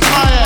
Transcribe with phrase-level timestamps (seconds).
[0.00, 0.45] fire.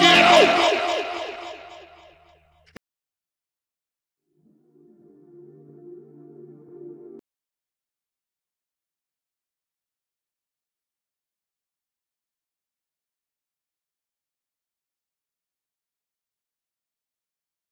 [0.00, 0.61] you!